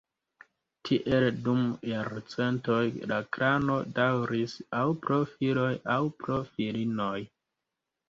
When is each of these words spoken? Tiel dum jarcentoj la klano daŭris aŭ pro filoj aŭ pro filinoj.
Tiel 0.87 1.25
dum 1.47 1.59
jarcentoj 1.91 2.79
la 3.13 3.21
klano 3.37 3.77
daŭris 4.01 4.59
aŭ 4.83 4.89
pro 5.07 5.23
filoj 5.37 5.71
aŭ 6.01 6.03
pro 6.21 6.45
filinoj. 6.53 7.17